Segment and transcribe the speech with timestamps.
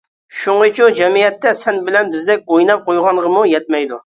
[0.43, 4.05] شۇڭىچۇ جەمئىيەتتە سەن بىلەن بىزدەك ئويناپ قويغانغىمۇ يەتمەيدۇ.